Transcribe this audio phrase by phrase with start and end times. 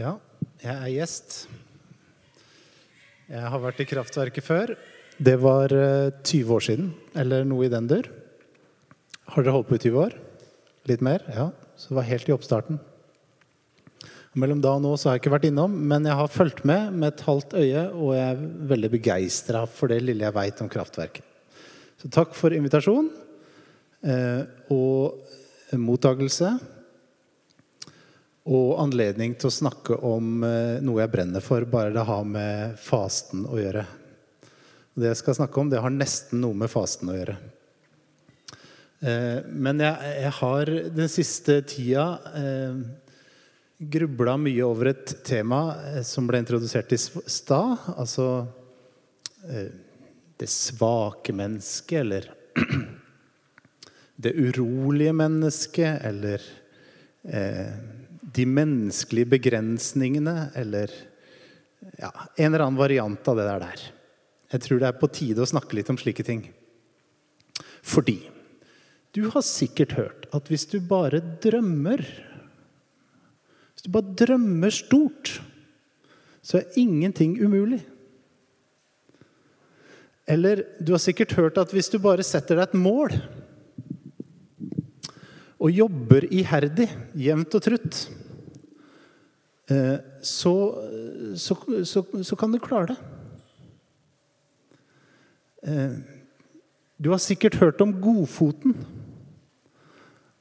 [0.00, 0.14] Ja,
[0.62, 1.34] jeg er gjest.
[3.28, 4.70] Jeg har vært i Kraftverket før.
[5.20, 6.86] Det var eh, 20 år siden,
[7.20, 8.08] eller noe i den dur.
[9.34, 10.16] Har dere holdt på i 20 år?
[10.88, 11.26] Litt mer?
[11.36, 11.50] Ja.
[11.76, 12.80] Så det var helt i oppstarten.
[14.40, 16.96] Mellom da og nå så har jeg ikke vært innom, men jeg har fulgt med
[16.96, 18.42] med et halvt øye, og jeg er
[18.72, 21.26] veldig begeistra for det lille jeg veit om kraftverket.
[22.00, 23.12] Så takk for invitasjon
[24.00, 26.56] eh, og mottagelse.
[28.50, 32.78] Og anledning til å snakke om eh, noe jeg brenner for, bare det har med
[32.82, 33.84] fasten å gjøre.
[34.98, 37.36] Det jeg skal snakke om, det har nesten noe med fasten å gjøre.
[39.06, 42.08] Eh, men jeg, jeg har den siste tida
[42.40, 42.82] eh,
[43.94, 45.62] grubla mye over et tema
[46.04, 47.86] som ble introdusert i stad.
[47.94, 48.26] Altså
[50.40, 52.28] det svake mennesket, eller
[54.24, 56.44] det urolige mennesket, eller
[57.22, 57.99] eh,
[58.34, 60.92] de menneskelige begrensningene, eller
[61.98, 63.84] ja, en eller annen variant av det der.
[64.50, 66.44] Jeg tror det er på tide å snakke litt om slike ting.
[67.86, 68.18] Fordi
[69.16, 72.04] du har sikkert hørt at hvis du bare drømmer
[73.80, 75.38] hvis du bare drømmer stort,
[76.44, 77.78] så er ingenting umulig.
[80.28, 83.16] Eller du har sikkert hørt at hvis du bare setter deg et mål
[85.60, 86.88] og jobber iherdig,
[87.20, 87.98] jevnt og trutt,
[89.68, 90.54] eh, så,
[91.36, 92.98] så, så, så kan du klare det.
[95.68, 96.00] Eh,
[97.00, 98.74] du har sikkert hørt om godfoten.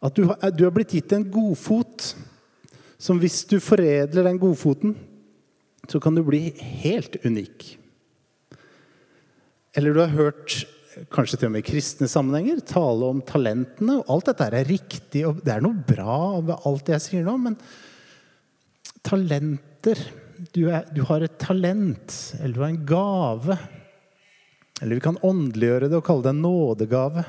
[0.04, 0.24] At du,
[0.56, 2.14] du har blitt gitt en godfot
[3.00, 4.96] som hvis du foredler den godfoten,
[5.90, 6.50] så kan du bli
[6.84, 7.78] helt unik.
[9.76, 10.66] Eller du har hørt,
[11.14, 14.00] kanskje til og med i kristne sammenhenger, tale om talentene.
[14.00, 17.28] og Alt dette er riktig, og det er noe bra ved alt det jeg sier
[17.28, 17.58] nå, men
[19.06, 20.02] talenter
[20.54, 23.58] du, er, du har et talent, eller du har en gave.
[24.80, 27.26] Eller vi kan åndeliggjøre det og kalle det en nådegave.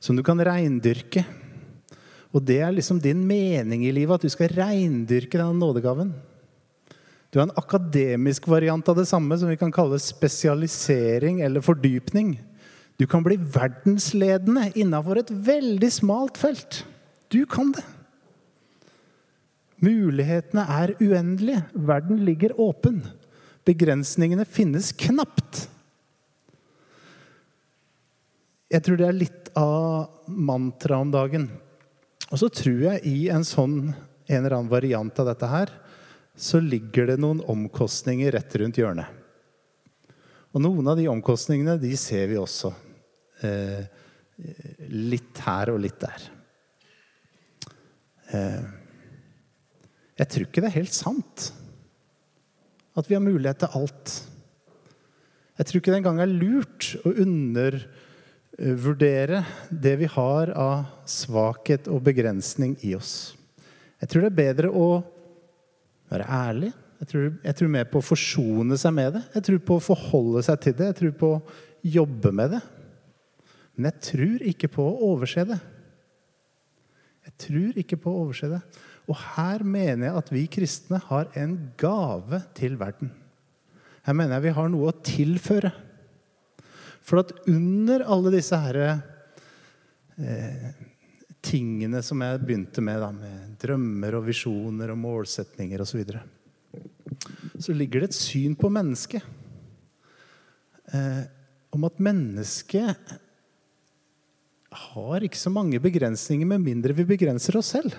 [0.00, 1.24] Som du kan reindyrke.
[2.30, 6.12] Og det er liksom din mening i livet, at du skal reindyrke denne nådegaven.
[7.30, 12.34] Du har en akademisk variant av det samme, som vi kan kalle spesialisering eller fordypning.
[13.00, 16.82] Du kan bli verdensledende innafor et veldig smalt felt.
[17.32, 17.84] Du kan det.
[19.80, 21.62] Mulighetene er uendelige.
[21.72, 22.98] Verden ligger åpen.
[23.64, 25.62] Begrensningene finnes knapt.
[28.68, 31.48] Jeg tror det er litt av mantraet om dagen.
[32.28, 33.78] Og så tror jeg i en sånn
[34.30, 35.72] en eller annen variant av dette her,
[36.36, 39.08] så ligger det noen omkostninger rett rundt hjørnet.
[40.52, 42.74] Og noen av de omkostningene de ser vi også.
[43.46, 43.84] Eh,
[44.88, 46.26] litt her og litt der.
[48.32, 48.68] Eh,
[50.20, 51.50] jeg tror ikke det er helt sant
[52.98, 54.14] at vi har mulighet til alt.
[55.60, 57.76] Jeg tror ikke det engang er lurt å under
[58.60, 63.34] Eh, det vi har av svakhet og begrensning i oss.
[64.00, 65.00] Jeg tror det er bedre å
[66.10, 66.72] være ærlig.
[67.00, 69.22] Jeg tror, jeg tror mer på å forsone seg med det.
[69.34, 70.90] Jeg tror på å forholde seg til det.
[70.90, 71.42] Jeg tror på å
[71.80, 72.60] jobbe med det.
[73.76, 75.58] Men jeg tror ikke på å overse det.
[77.28, 78.60] Jeg tror ikke på å overse det.
[79.10, 83.12] Og her mener jeg at vi kristne har en gave til verden.
[84.06, 85.72] Her mener jeg vi har noe å tilføre.
[87.04, 88.78] For at under alle disse her,
[90.20, 90.68] eh,
[91.42, 96.22] tingene som jeg begynte med, da, med drømmer og visjoner og målsetninger osv., så, videre,
[97.58, 99.24] så ligger det et syn på mennesket.
[100.92, 101.24] Eh,
[101.74, 103.18] om at mennesket
[104.70, 107.94] har ikke så mange begrensninger med mindre vi begrenser oss selv.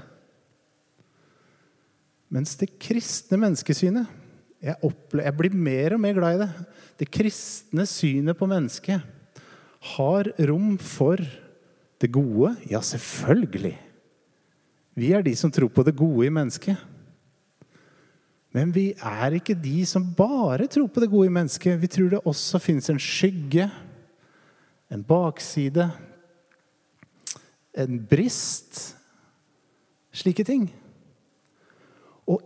[2.31, 4.07] Mens det kristne menneskesynet
[4.61, 6.49] jeg, opplever, jeg, blir mer og mer glad i det.
[7.01, 9.01] Det kristne synet på mennesket
[9.95, 11.19] har rom for
[12.01, 12.53] det gode.
[12.69, 13.73] Ja, selvfølgelig.
[14.95, 16.77] Vi er de som tror på det gode i mennesket.
[18.51, 21.79] Men vi er ikke de som bare tror på det gode i mennesket.
[21.81, 23.69] Vi tror det også fins en skygge,
[24.91, 25.89] en bakside,
[27.77, 28.79] en brist.
[30.11, 30.67] Slike ting.
[32.27, 32.41] Og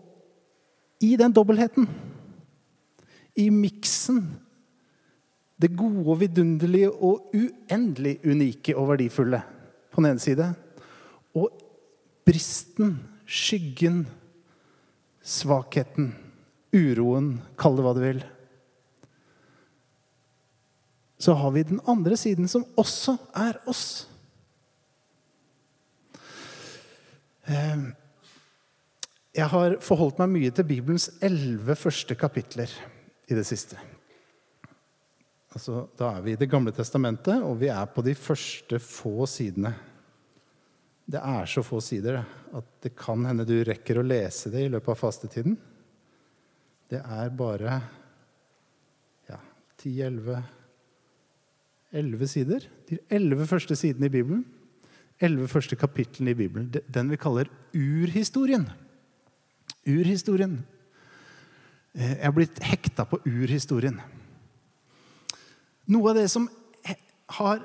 [1.01, 1.87] I den dobbeltheten,
[3.35, 4.23] i miksen
[5.55, 9.39] Det gode og vidunderlige og uendelig unike og verdifulle
[9.87, 10.49] på den ene side.
[11.31, 11.47] Og
[12.27, 14.01] bristen, skyggen,
[15.23, 16.09] svakheten,
[16.75, 18.19] uroen, kall det hva du vil.
[21.23, 24.09] Så har vi den andre siden, som også er oss.
[26.15, 26.23] Eh,
[29.35, 32.71] Jeg har forholdt meg mye til Bibelens elleve første kapitler
[33.29, 33.77] i det siste.
[35.55, 39.27] Altså, da er vi i Det gamle testamentet, og vi er på de første få
[39.29, 39.73] sidene.
[41.05, 44.71] Det er så få sider at det kan hende du rekker å lese det i
[44.73, 45.55] løpet av fastetiden.
[46.89, 47.79] Det er bare
[49.29, 49.39] ja,
[49.79, 50.43] 10-11
[51.95, 52.65] 11 sider.
[52.89, 54.43] De elleve første sidene i Bibelen.
[55.23, 56.67] Elleve første kapitlene i Bibelen.
[56.71, 58.67] Den vi kaller urhistorien.
[59.87, 60.59] Urhistorien.
[61.95, 64.01] Eh, jeg har blitt hekta på urhistorien.
[65.87, 66.49] Noe av det som
[67.37, 67.61] har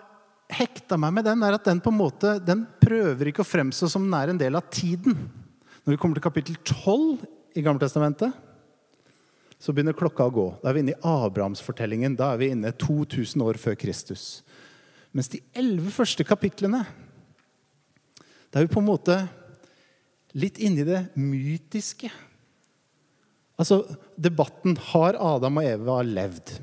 [0.50, 3.88] hekta meg med den, er at den på en måte, den prøver ikke å fremstå
[3.91, 5.17] som den er en del av tiden.
[5.85, 7.26] Når vi kommer til kapittel 12
[7.56, 8.35] i Gammeltestamentet,
[9.61, 10.46] så begynner klokka å gå.
[10.62, 12.17] Da er vi inne i Abrahamsfortellingen.
[12.17, 14.41] Da er vi inne 2000 år før Kristus.
[15.12, 16.85] Mens de elleve første kapitlene,
[18.50, 19.17] da er jo på en måte
[20.38, 22.11] litt inni det mytiske.
[23.61, 23.82] Altså
[24.17, 26.56] debatten har Adam og Eva levd.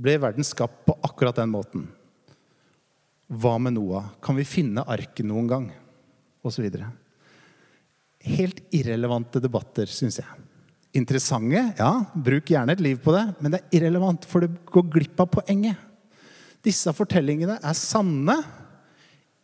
[0.00, 1.88] Ble verden skapt på akkurat den måten?
[3.30, 4.10] Hva med Noah?
[4.24, 5.66] Kan vi finne arken noen gang?
[6.42, 6.88] Og så videre.
[8.24, 10.46] Helt irrelevante debatter, syns jeg.
[10.98, 11.90] Interessante, ja.
[12.14, 13.22] Bruk gjerne et liv på det.
[13.38, 15.78] Men det er irrelevant, for det går glipp av poenget.
[16.64, 18.40] Disse fortellingene er sanne.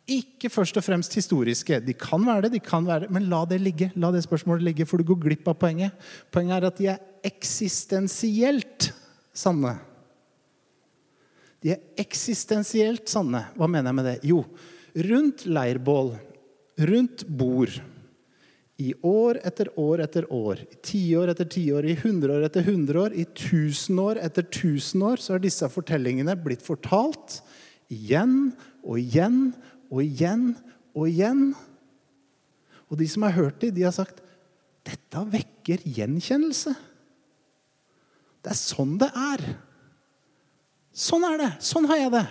[0.06, 1.81] Ikke først og fremst historiske.
[1.82, 3.91] De kan være det, de kan være det, men la det ligge.
[3.99, 5.97] La det spørsmålet ligge, for du går glipp av poenget.
[6.31, 8.93] Poenget er at de er eksistensielt
[9.35, 9.75] sanne.
[11.64, 13.49] De er eksistensielt sanne.
[13.58, 14.17] Hva mener jeg med det?
[14.31, 14.44] Jo,
[15.11, 16.14] rundt leirbål,
[16.87, 17.75] rundt bord,
[18.76, 23.25] i år etter år etter år, i tiår etter tiår, i hundreår etter hundreår, i
[23.32, 27.41] tusenår etter tusenår, så har disse fortellingene blitt fortalt
[27.93, 28.53] igjen
[28.85, 29.49] og igjen
[29.90, 30.50] og igjen
[30.96, 31.50] og igjen.
[32.90, 34.22] Og de som har hørt det, de har sagt
[34.86, 36.74] dette vekker gjenkjennelse.
[38.44, 39.42] Det er sånn det er.
[40.96, 41.50] Sånn er det!
[41.66, 42.26] Sånn har jeg det!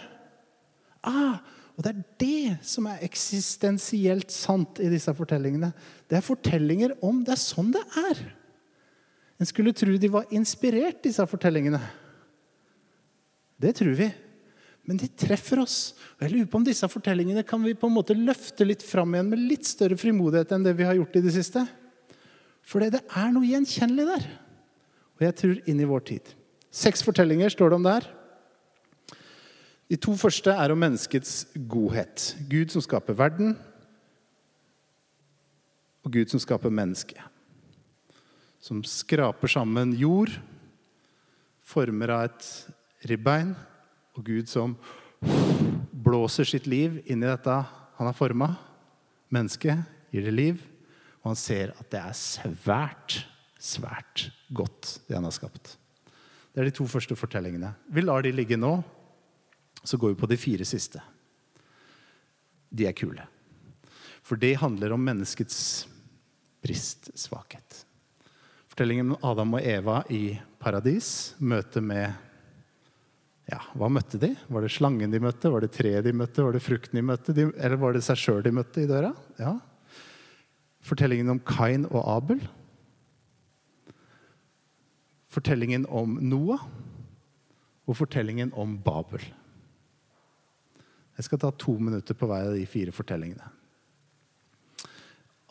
[1.05, 1.43] Ah,
[1.75, 5.73] og det er det som er eksistensielt sant i disse fortellingene.
[6.09, 8.23] Det er fortellinger om det er sånn det er.
[9.35, 11.81] En skulle tro de var inspirert, disse fortellingene.
[13.59, 14.07] Det tror vi.
[14.85, 15.95] Men de treffer oss.
[16.17, 19.15] Og jeg lurer på om disse fortellingene kan vi på en måte løfte litt fram
[19.15, 21.65] igjen med litt større frimodighet enn det vi har gjort i det siste.
[22.65, 24.27] For det er noe gjenkjennelig der.
[25.15, 26.35] Og jeg tror inn i vår tid.
[26.75, 28.07] Seks fortellinger står det om der.
[29.89, 32.33] De to første er om menneskets godhet.
[32.49, 33.53] Gud som skaper verden,
[36.05, 37.21] og Gud som skaper mennesket.
[38.61, 40.33] Som skraper sammen jord,
[41.65, 42.49] former av et
[43.09, 43.53] ribbein,
[44.15, 44.75] og Gud som
[46.05, 47.55] blåser sitt liv inn i dette
[47.95, 48.51] han har forma.
[49.33, 49.83] Mennesket
[50.13, 50.59] gir det liv,
[51.23, 53.17] og han ser at det er svært,
[53.59, 55.75] svært godt, det han har skapt.
[56.53, 57.73] Det er de to første fortellingene.
[57.91, 58.77] Vi lar de ligge nå.
[59.85, 61.01] Så går vi på de fire siste.
[62.73, 63.21] De er kule.
[64.25, 65.85] For det handler om menneskets
[66.63, 67.83] brist, svakhet.
[68.71, 71.35] Fortellingen om Adam og Eva i paradis.
[71.37, 72.24] møtet med
[73.51, 74.31] ja, Hva møtte de?
[74.49, 75.51] Var det slangen de møtte?
[75.53, 76.41] Var det treet de møtte?
[76.41, 77.35] Var det frukten de møtte?
[77.37, 79.11] De, eller var det seg sjøl de møtte i døra?
[79.37, 79.57] Ja.
[80.85, 82.41] Fortellingen om Kain og Abel.
[85.33, 86.65] Fortellingen om Noah.
[87.85, 89.21] Og fortellingen om Babel.
[91.15, 93.45] Jeg skal ta to minutter på hver av de fire fortellingene.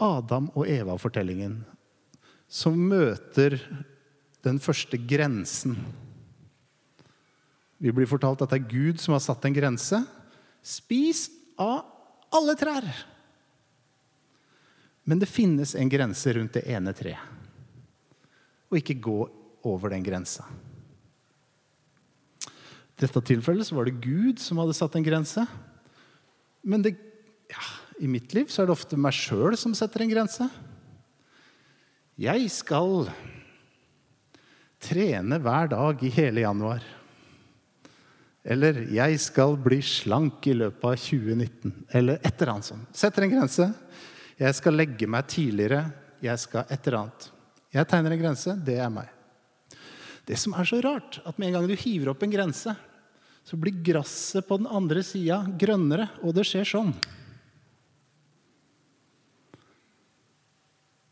[0.03, 1.61] Adam og Eva-fortellingen,
[2.51, 3.61] som møter
[4.45, 5.79] den første grensen.
[7.85, 10.01] Vi blir fortalt at det er Gud som har satt en grense.
[10.65, 11.27] Spis
[11.61, 11.85] av
[12.33, 12.89] alle trær!
[15.05, 17.21] Men det finnes en grense rundt det ene treet.
[18.73, 19.19] Og ikke gå
[19.69, 20.49] over den grensa
[23.01, 25.45] dette tilfellet var det Gud som hadde satt en grense.
[26.63, 26.95] Men det,
[27.51, 27.65] ja,
[28.01, 30.49] i mitt liv så er det ofte meg sjøl som setter en grense.
[32.21, 33.09] Jeg skal
[34.85, 36.85] trene hver dag i hele januar.
[38.45, 41.73] Eller 'jeg skal bli slank i løpet av 2019'.
[41.91, 42.89] Eller et eller annet sånt.
[42.93, 43.75] Setter en grense.
[44.39, 45.93] Jeg skal legge meg tidligere.
[46.21, 47.31] Jeg skal et eller annet.
[47.73, 48.65] Jeg tegner en grense.
[48.65, 49.09] Det er meg.
[50.27, 52.77] Det som er så rart, at med en gang du hiver opp en grense,
[53.45, 56.95] så blir gresset på den andre sida grønnere, og det skjer sånn.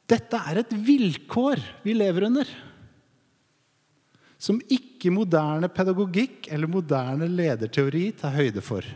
[0.08, 2.48] Dette er et vilkår vi lever under,
[4.42, 8.86] som ikke moderne pedagogikk eller moderne lederteori tar høyde for.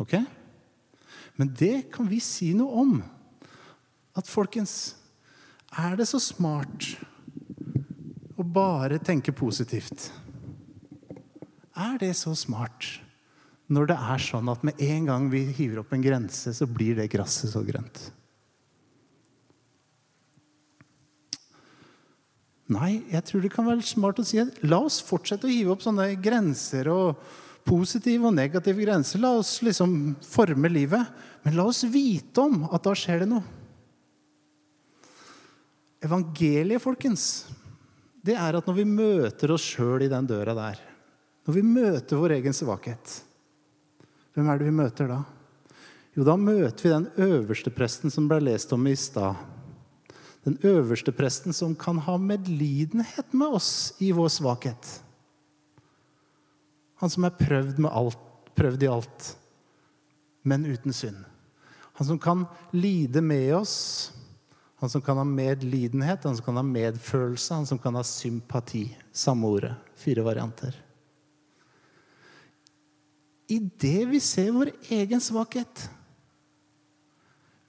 [0.00, 0.16] Ok?
[1.36, 2.96] Men det kan vi si noe om.
[4.16, 4.94] at folkens,
[5.76, 6.86] er det så smart
[8.32, 10.06] å bare tenke positivt?
[11.76, 12.88] Er det så smart
[13.68, 16.96] når det er sånn at med en gang vi hiver opp en grense, så blir
[16.96, 18.06] det gresset så grønt?
[22.72, 25.70] Nei, jeg tror det kan være smart å si at la oss fortsette å hive
[25.74, 27.20] opp sånne grenser og
[27.66, 29.22] positive og negative grenser.
[29.22, 31.06] La oss liksom forme livet.
[31.46, 33.54] Men la oss vite om at da skjer det noe.
[36.06, 37.46] Evangeliet, folkens,
[38.26, 40.82] det er at når vi møter oss sjøl i den døra der,
[41.46, 43.20] når vi møter vår egen svakhet
[44.34, 45.20] Hvem er det vi møter da?
[46.16, 49.38] Jo, da møter vi den øverste presten som ble lest om i stad.
[50.46, 54.90] Den øverste presten som kan ha medlidenhet med oss i vår svakhet.
[57.02, 58.20] Han som er prøvd, alt,
[58.54, 59.32] prøvd i alt,
[60.46, 61.18] men uten synd.
[61.98, 64.12] Han som kan lide med oss.
[64.76, 68.86] Han som kan ha medlidenhet, han som kan ha medfølelse, han som kan ha sympati.
[69.12, 69.74] Samme ordet.
[69.96, 70.76] Fire varianter.
[73.48, 75.84] Idet vi ser vår egen svakhet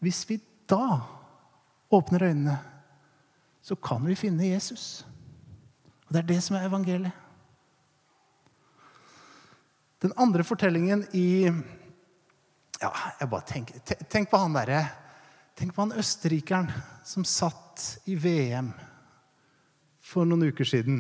[0.01, 1.16] Hvis vi da
[1.93, 2.57] åpner øynene,
[3.61, 5.05] så kan vi finne Jesus.
[6.07, 7.11] Og Det er det som er evangeliet.
[10.01, 11.49] Den andre fortellingen i
[12.77, 14.83] ja, jeg bare tenker, Tenk på han derre
[15.57, 16.69] Tenk på han østerrikeren
[17.03, 18.69] som satt i VM
[20.05, 20.99] for noen uker siden.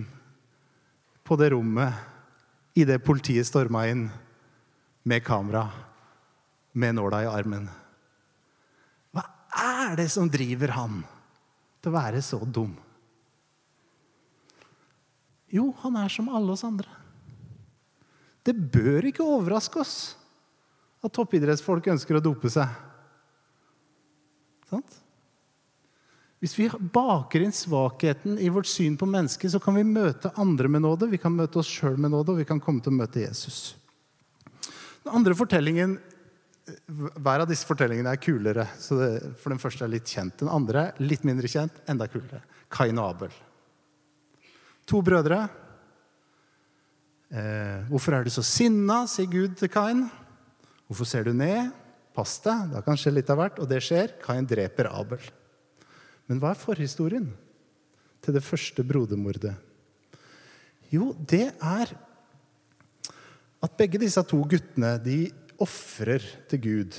[1.21, 1.93] På det rommet
[2.73, 4.07] idet politiet storma inn
[5.05, 5.67] med kamera,
[6.73, 7.69] med nåla i armen.
[9.87, 10.99] Er det som driver han
[11.79, 12.73] til å være så dum?
[15.53, 16.89] Jo, han er som alle oss andre.
[18.43, 19.97] Det bør ikke overraske oss
[21.03, 22.67] at toppidrettsfolk ønsker å dope seg.
[24.67, 24.97] Sant?
[26.43, 30.69] Hvis vi baker inn svakheten i vårt syn på mennesket, så kan vi møte andre
[30.69, 32.99] med nåde, vi kan møte oss sjøl med nåde, og vi kan komme til å
[32.99, 33.73] møte Jesus.
[35.05, 35.95] Den andre fortellingen,
[36.67, 38.67] Hver av disse fortellingene er kulere.
[38.79, 40.37] så det, For den første er litt kjent.
[40.39, 42.41] Den andre litt mindre kjent, enda kulere.
[42.69, 43.31] Kain og Abel.
[44.87, 45.49] To brødre.
[47.31, 50.09] Eh, 'Hvorfor er du så sinna?' sier Gud til Kain.
[50.87, 51.71] Hvorfor ser du ned?
[52.15, 53.59] Pass deg, da kan skje litt av hvert.
[53.59, 54.19] Og det skjer.
[54.23, 55.19] Kain dreper Abel.
[56.27, 57.27] Men hva er forhistorien
[58.21, 59.55] til det første brodermordet?
[60.89, 61.91] Jo, det er
[63.63, 65.31] at begge disse to guttene de
[65.63, 66.97] ofrer til Gud.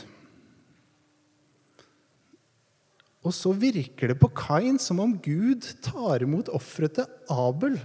[3.26, 7.76] Og så virker det på Kain som om Gud tar imot offeret til Abel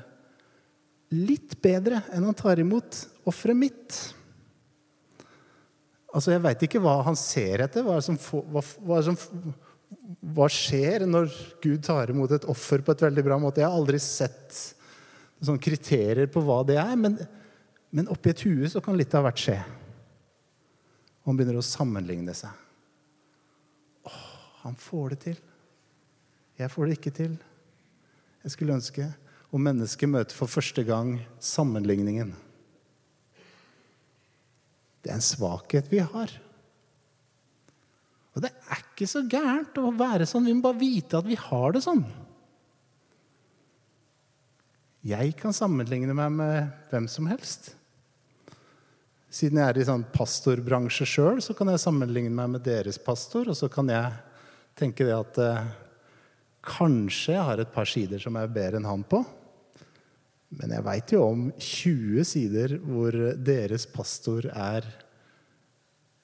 [1.13, 3.97] litt bedre enn han tar imot offeret mitt.
[6.13, 7.85] Altså, Jeg veit ikke hva han ser etter.
[7.85, 8.17] Hva, som,
[8.53, 9.17] hva, hva, som,
[10.33, 11.29] hva, skjer når
[11.63, 13.63] Gud tar imot et offer på et veldig bra måte?
[13.63, 14.59] Jeg har aldri sett
[15.43, 16.93] sånne kriterier på hva det er.
[16.99, 17.17] Men,
[17.93, 19.57] men oppi et hue så kan litt av hvert skje.
[21.23, 22.51] Og han begynner å sammenligne seg.
[24.03, 24.21] Åh,
[24.65, 25.41] han får det til.
[26.59, 27.35] Jeg får det ikke til.
[28.43, 29.07] Jeg skulle ønske
[29.53, 32.33] om mennesket møter for første gang sammenligningen.
[35.03, 36.31] Det er en svakhet vi har.
[38.33, 40.47] Og det er ikke så gærent å være sånn.
[40.47, 42.03] Vi må bare vite at vi har det sånn.
[45.03, 47.73] Jeg kan sammenligne meg med hvem som helst.
[49.33, 53.47] Siden jeg er i sånn pastorbransje sjøl, så kan jeg sammenligne meg med deres pastor.
[53.49, 54.11] Og så kan jeg
[54.77, 55.71] tenke det at eh,
[56.63, 59.23] kanskje jeg har et par sider som jeg er bedre enn han på.
[60.53, 64.85] Men jeg veit jo om 20 sider hvor deres pastor er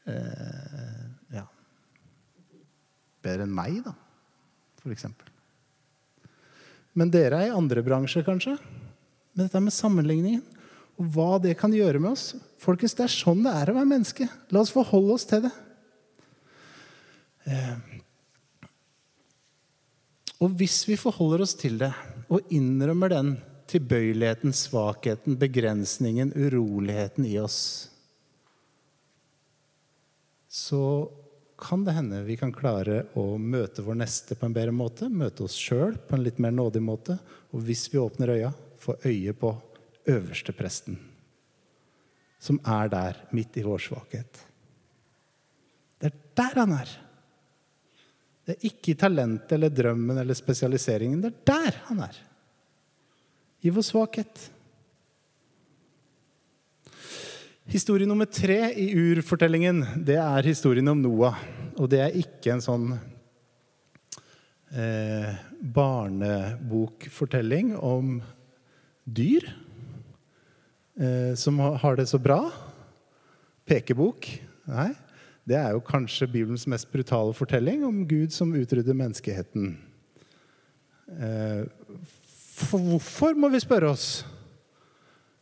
[0.05, 1.01] eh,
[1.33, 1.47] ja,
[3.25, 3.95] bedre enn meg, da,
[4.93, 5.33] eksempel.
[6.93, 8.53] Men dere er i andre bransjer, kanskje.
[9.33, 10.45] Men dette med sammenligningen
[10.99, 13.87] og hva det kan gjøre med oss Folkens, det er sånn det er å være
[13.87, 14.25] menneske.
[14.51, 15.51] La oss forholde oss til det.
[17.47, 17.77] Eh,
[20.43, 21.93] og hvis vi forholder oss til det
[22.27, 23.31] og innrømmer den
[23.71, 27.61] tilbøyeligheten, svakheten, begrensningen, uroligheten i oss,
[30.51, 30.83] så
[31.59, 35.47] kan det hende vi kan klare å møte vår neste på en bedre måte, møte
[35.47, 37.19] oss sjøl på en litt mer nådig måte,
[37.55, 39.55] og hvis vi åpner øya, få øye på
[40.07, 40.99] øverstepresten,
[42.39, 44.45] som er der midt i vår svakhet.
[45.99, 46.91] Det er der han er.
[48.45, 51.21] Det er ikke i talentet eller drømmen eller spesialiseringen.
[51.21, 52.15] Det er der han er
[53.61, 54.51] i vår svakhet.
[57.69, 61.37] Historie nummer tre i urfortellingen det er historien om Noah.
[61.77, 62.87] Og det er ikke en sånn
[64.73, 65.29] eh,
[65.77, 68.21] barnebokfortelling om
[69.05, 69.45] dyr
[70.99, 72.41] eh, som har det så bra.
[73.69, 74.27] Pekebok.
[74.69, 74.91] Nei,
[75.47, 79.71] det er jo kanskje Bibelens mest brutale fortelling om Gud som utrydder menneskeheten.
[81.09, 81.63] Eh,
[82.59, 84.09] for hvorfor, må vi spørre oss.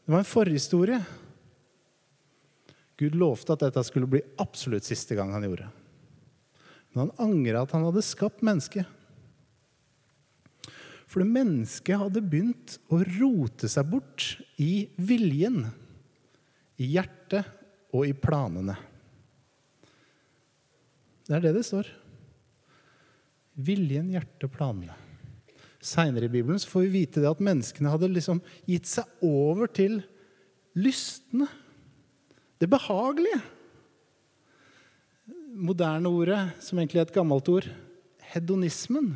[0.06, 1.02] Det var en forhistorie.
[2.98, 5.68] Gud lovte at dette skulle bli absolutt siste gang han gjorde.
[6.94, 8.88] Men han angra at han hadde skapt mennesket.
[11.08, 15.64] For det mennesket hadde begynt å rote seg bort i viljen,
[16.78, 17.48] i hjertet
[17.96, 18.76] og i planene.
[21.28, 21.90] Det er det det står.
[23.58, 24.96] Viljen, hjertet, planene.
[25.84, 30.02] Seinere i Bibelen får vi vite at menneskene hadde liksom gitt seg over til
[30.78, 31.48] lystne.
[32.60, 33.40] Det behagelige.
[35.58, 37.68] Moderne ordet, som egentlig er et gammelt ord,
[38.34, 39.16] hedonismen.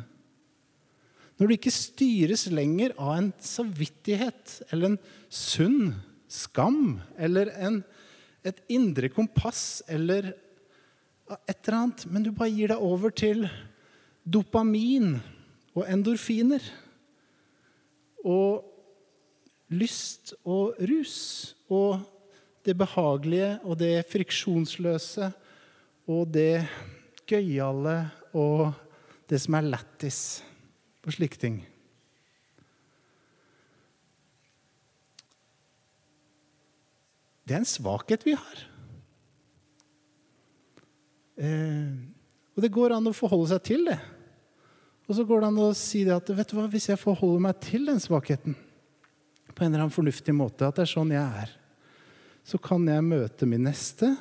[1.42, 5.88] Når du ikke styres lenger av en samvittighet eller en sunn
[6.30, 7.80] skam eller en,
[8.46, 13.42] et indre kompass eller et eller annet, men du bare gir deg over til
[14.22, 15.16] dopamin
[15.74, 16.62] og endorfiner
[18.22, 18.62] og
[19.74, 21.18] lyst og rus
[21.66, 22.06] og
[22.62, 25.32] det behagelige og det friksjonsløse
[26.06, 26.62] og det
[27.26, 27.98] gøyale
[28.30, 28.68] og
[29.26, 30.22] det som er lættis
[31.02, 31.60] på slike ting.
[37.42, 38.60] Det er en svakhet vi har.
[41.42, 41.94] Eh,
[42.54, 43.98] og det går an å forholde seg til det.
[45.08, 47.42] Og så går det an å si det at vet du hva, hvis jeg forholder
[47.48, 48.54] meg til den svakheten
[49.52, 51.50] på en eller annen fornuftig måte, at det er sånn jeg er,
[52.46, 54.14] så kan jeg møte min neste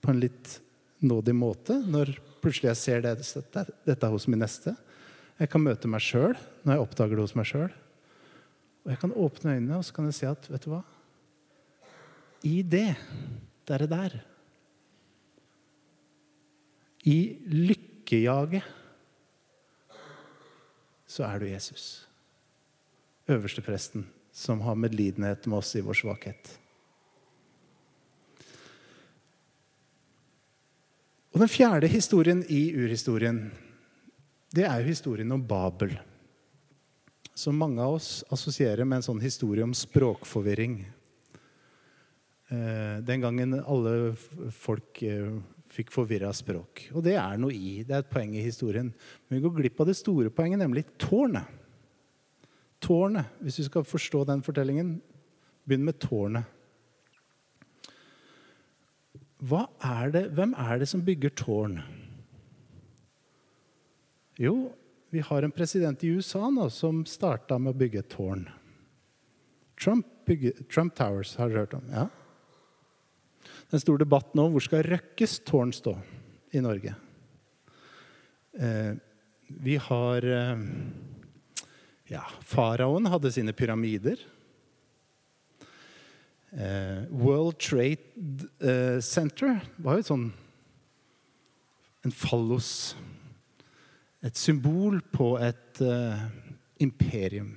[0.00, 0.60] på en litt
[1.04, 4.76] nådig måte når plutselig jeg ser det, dette, dette hos min neste.
[5.40, 7.70] Jeg kan møte meg sjøl når jeg oppdager det hos meg sjøl.
[8.84, 10.82] Og jeg kan åpne øynene og så kan jeg si at vet du hva?
[12.44, 12.92] I det,
[13.68, 14.14] der er der
[17.04, 17.16] I
[17.48, 18.76] lykkejaget
[21.10, 22.06] så er du Jesus.
[23.28, 26.52] Øverstepresten som har medlidenhet med oss i vår svakhet.
[31.34, 33.48] Og den fjerde historien i urhistorien
[34.50, 35.94] det er jo historien om Babel.
[37.38, 40.80] Som mange av oss assosierer med en sånn historie om språkforvirring.
[42.50, 44.16] Eh, den gangen alle
[44.50, 45.38] folk eh,
[45.70, 46.88] fikk forvirra språk.
[46.90, 47.84] Og det er noe i.
[47.86, 48.90] Det er et poeng i historien.
[49.28, 51.46] Men vi går glipp av det store poenget, nemlig tårnet.
[52.82, 53.30] Tårnet.
[53.38, 54.96] Hvis du skal forstå den fortellingen,
[55.62, 56.58] begynn med tårnet.
[59.40, 61.78] Er det, hvem er det som bygger tårn?
[64.40, 64.72] Jo,
[65.12, 68.46] vi har en president i USA nå som starta med å bygge et tårn.
[69.76, 71.90] Trump, bygge, Trump Towers har dere hørt om?
[71.92, 72.06] Ja.
[73.44, 75.92] Det er en stor debatt nå hvor skal Røkkes tårn stå
[76.56, 76.94] i Norge.
[78.56, 78.96] Eh,
[79.60, 80.64] vi har eh,
[82.08, 84.24] ja, Faraoen hadde sine pyramider.
[86.56, 90.28] Eh, World Trade eh, Center var jo sånn
[92.08, 92.72] en fallos
[94.20, 96.20] et symbol på et uh,
[96.82, 97.54] imperium.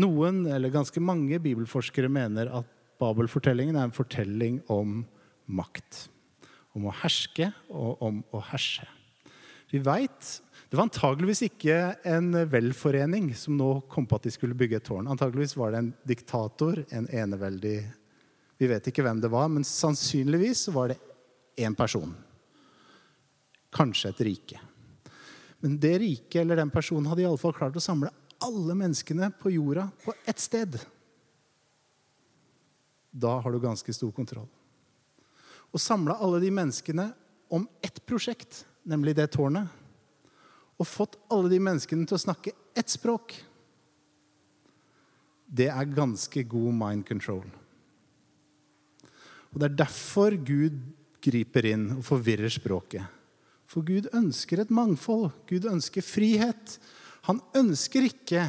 [0.00, 5.02] Noen, eller ganske mange, bibelforskere mener at Babel-fortellingen er en fortelling om
[5.46, 6.08] makt.
[6.74, 8.86] Om å herske og om å herse.
[9.70, 11.74] Vi veit Det var antageligvis ikke
[12.10, 15.06] en velforening som nå kom på at de skulle bygge et tårn.
[15.06, 17.76] Antageligvis var det en diktator, en eneveldig
[18.58, 20.98] Vi vet ikke hvem det var, men sannsynligvis var det
[21.58, 22.14] én person
[23.74, 24.60] kanskje et rike.
[25.64, 28.12] Men det riket eller den personen hadde i alle fall klart å samle
[28.44, 30.76] alle menneskene på jorda på ett sted.
[33.10, 34.48] Da har du ganske stor kontroll.
[35.74, 37.08] Å samle alle de menneskene
[37.48, 39.70] om ett prosjekt, nemlig det tårnet,
[40.74, 43.36] og fått alle de menneskene til å snakke ett språk,
[45.46, 47.46] det er ganske god mind control.
[49.54, 50.80] Og Det er derfor Gud
[51.22, 53.06] griper inn og forvirrer språket.
[53.74, 55.32] For Gud ønsker et mangfold.
[55.50, 56.76] Gud ønsker frihet.
[57.26, 58.44] Han ønsker ikke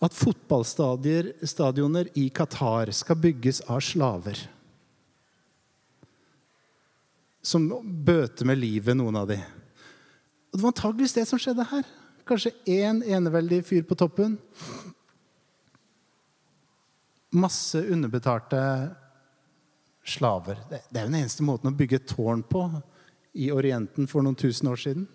[0.00, 4.40] at fotballstadioner i Qatar skal bygges av slaver.
[7.46, 7.70] Som
[8.04, 9.38] bøter med livet, noen av de.
[9.38, 11.86] Og Det var antageligvis det som skjedde her.
[12.26, 14.38] Kanskje én eneveldig fyr på toppen.
[17.38, 18.60] Masse underbetalte
[20.02, 20.58] slaver.
[20.66, 22.66] Det er jo den eneste måten å bygge et tårn på
[23.38, 25.06] i Orienten for noen tusen år siden.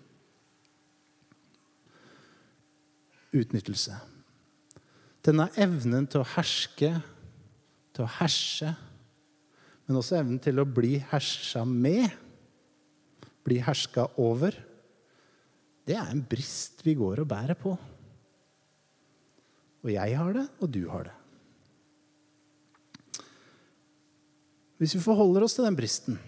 [3.36, 3.98] Utnyttelse.
[5.26, 6.92] Denne evnen til å herske,
[7.96, 8.70] til å herse,
[9.86, 12.08] men også evnen til å bli hersa med,
[13.46, 14.56] bli herska over,
[15.86, 17.76] det er en brist vi går og bærer på.
[19.86, 21.14] Og jeg har det, og du har det.
[24.82, 26.18] Hvis vi forholder oss til den bristen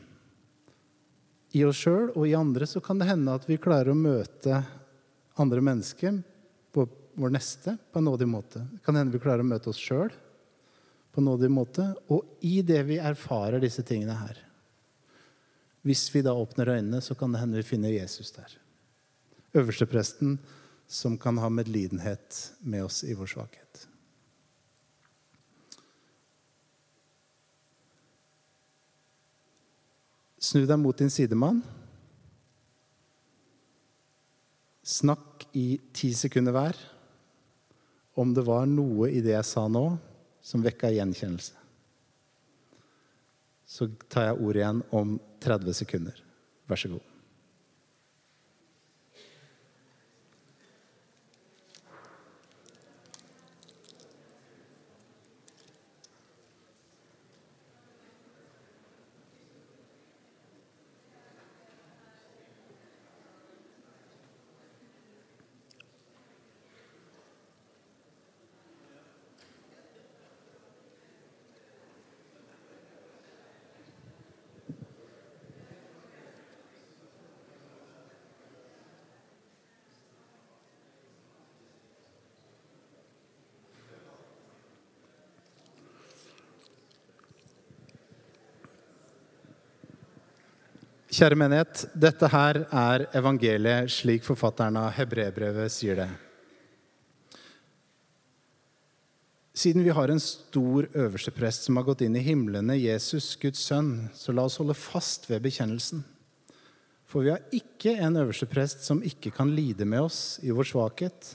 [1.56, 4.60] i oss sjøl og i andre, så kan det hende at vi klarer å møte
[5.40, 6.20] andre mennesker
[6.74, 6.84] på
[7.18, 8.64] vår neste på en nådig måte.
[8.72, 10.12] Det kan hende vi klarer å møte oss sjøl
[11.12, 11.88] på en nådig måte.
[12.12, 14.44] Og i det vi erfarer disse tingene her
[15.86, 18.50] Hvis vi da åpner øynene, så kan det hende vi finner Jesus der.
[19.56, 20.36] Øverstepresten
[20.88, 23.87] som kan ha medlidenhet med oss i vår svakhet.
[30.38, 31.60] Snu deg mot din sidemann.
[34.86, 36.78] Snakk i ti sekunder hver
[38.18, 39.84] om det var noe i det jeg sa nå,
[40.42, 41.54] som vekka gjenkjennelse.
[43.68, 45.12] Så tar jeg ordet igjen om
[45.44, 46.22] 30 sekunder.
[46.66, 47.17] Vær så god.
[91.18, 96.06] Kjære menighet, dette her er evangeliet slik forfatteren av Hebrebrevet sier det.
[99.50, 104.06] Siden vi har en stor øversteprest som har gått inn i himlene, Jesus, Guds sønn,
[104.14, 106.06] så la oss holde fast ved bekjennelsen.
[107.02, 111.34] For vi har ikke en øversteprest som ikke kan lide med oss i vår svakhet.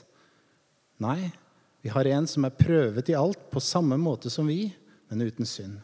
[1.04, 1.28] Nei,
[1.84, 4.62] vi har en som er prøvet i alt på samme måte som vi,
[5.12, 5.82] men uten synd.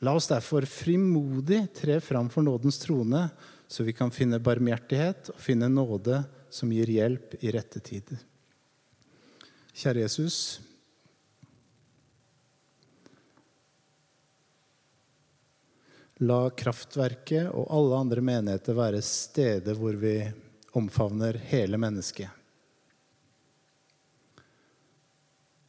[0.00, 3.26] La oss derfor frimodig tre fram for nådens trone,
[3.68, 8.08] så vi kan finne barmhjertighet og finne nåde som gir hjelp i rette tid.
[9.76, 10.38] Kjære Jesus.
[16.24, 20.14] La kraftverket og alle andre menigheter være steder hvor vi
[20.76, 22.28] omfavner hele mennesket.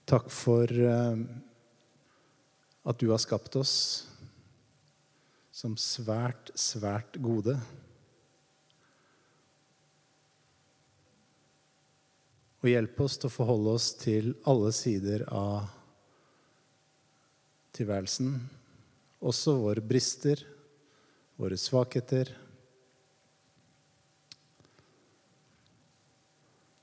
[0.07, 1.19] Takk for eh,
[2.83, 3.75] at du har skapt oss
[5.61, 7.53] som svært, svært gode.
[12.61, 15.69] Og hjelpe oss til å forholde oss til alle sider av
[17.77, 18.33] tilværelsen,
[19.21, 20.41] også våre brister,
[21.37, 22.33] våre svakheter.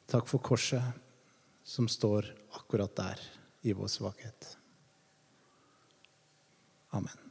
[0.09, 1.03] Takk for korset
[1.67, 3.25] som står akkurat der
[3.67, 4.55] i vår svakhet.
[6.95, 7.28] Amen.